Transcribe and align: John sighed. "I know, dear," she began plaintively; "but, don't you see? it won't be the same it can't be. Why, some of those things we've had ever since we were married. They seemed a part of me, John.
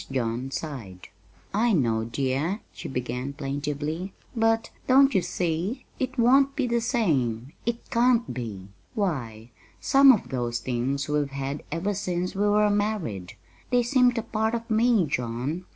John 0.11 0.49
sighed. 0.49 1.09
"I 1.53 1.73
know, 1.73 2.05
dear," 2.05 2.61
she 2.73 2.87
began 2.87 3.33
plaintively; 3.33 4.13
"but, 4.35 4.71
don't 4.87 5.13
you 5.13 5.21
see? 5.21 5.85
it 5.99 6.17
won't 6.17 6.55
be 6.55 6.65
the 6.65 6.81
same 6.81 7.53
it 7.67 7.87
can't 7.91 8.33
be. 8.33 8.69
Why, 8.95 9.51
some 9.79 10.11
of 10.11 10.29
those 10.29 10.57
things 10.57 11.07
we've 11.07 11.29
had 11.29 11.61
ever 11.71 11.93
since 11.93 12.33
we 12.33 12.47
were 12.47 12.71
married. 12.71 13.33
They 13.69 13.83
seemed 13.83 14.17
a 14.17 14.23
part 14.23 14.55
of 14.55 14.67
me, 14.71 15.05
John. 15.05 15.65